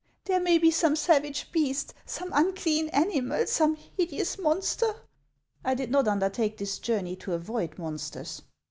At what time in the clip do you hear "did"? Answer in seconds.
5.75-5.91